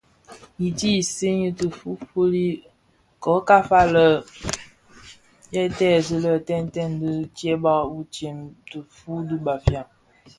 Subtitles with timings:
[0.65, 2.45] I ti siňii tifufuli,
[3.23, 4.13] kō ka falèn
[5.53, 8.37] lè tè tèèzi lè tèntèň dhi ndieba utsem
[8.69, 9.81] dhifuu di Bafia.